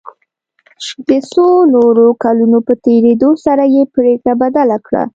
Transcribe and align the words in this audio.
د 1.07 1.09
څو 1.31 1.45
نورو 1.75 2.05
کلونو 2.23 2.57
په 2.67 2.73
تېرېدو 2.85 3.29
سره 3.45 3.63
یې 3.75 3.83
پريکړه 3.95 4.33
بدله 4.41 4.77
کړه. 4.85 5.03